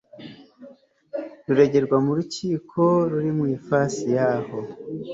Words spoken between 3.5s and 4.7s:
ifasi y aho